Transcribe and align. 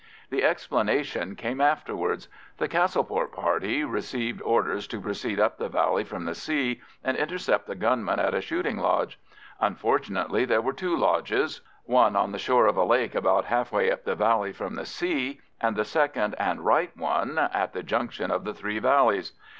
The 0.31 0.43
explanation 0.43 1.35
came 1.35 1.61
afterwards. 1.61 2.27
The 2.57 2.67
Castleport 2.67 3.31
party 3.33 3.83
received 3.83 4.41
orders 4.41 4.87
to 4.87 4.99
proceed 4.99 5.39
up 5.39 5.59
the 5.59 5.69
valley 5.69 6.03
from 6.03 6.25
the 6.25 6.33
sea, 6.33 6.81
and 7.03 7.15
intercept 7.15 7.67
the 7.67 7.75
gunmen 7.75 8.17
at 8.19 8.33
a 8.33 8.41
shooting 8.41 8.77
lodge. 8.79 9.19
Unfortunately 9.59 10.43
there 10.43 10.59
were 10.59 10.73
two 10.73 10.97
lodges—one 10.97 12.15
on 12.15 12.31
the 12.31 12.39
shore 12.39 12.65
of 12.65 12.77
a 12.77 12.83
lake 12.83 13.13
about 13.13 13.45
half 13.45 13.71
way 13.71 13.91
up 13.91 14.03
the 14.03 14.15
valley 14.15 14.51
from 14.51 14.73
the 14.73 14.87
sea, 14.87 15.39
and 15.61 15.75
the 15.75 15.85
second 15.85 16.33
and 16.39 16.65
right 16.65 16.97
one 16.97 17.37
at 17.37 17.73
the 17.73 17.83
junction 17.83 18.31
of 18.31 18.43
the 18.43 18.55
three 18.55 18.79
valleys. 18.79 19.33